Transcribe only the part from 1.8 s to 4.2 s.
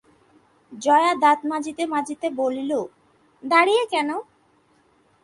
মাজিতে বলিল, দাড়িয়ে কেন?